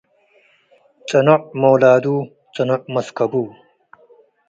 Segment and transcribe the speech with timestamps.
[1.07, 2.05] ጽኖዕ ሞላዱ
[2.53, 3.33] ጽኖዕ መስከቡ።